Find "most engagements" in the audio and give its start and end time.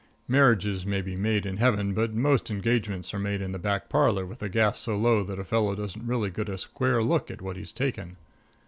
2.11-3.13